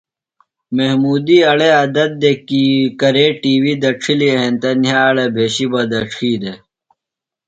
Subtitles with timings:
[0.77, 2.63] محمودی ایڑےۡ عدت دےۡ کی
[2.99, 6.57] کرے ٹی وی دڇِھلیۡ ہینتہ نِھیاڑہ بھشیۡ بہ دڇھی دےۡ۔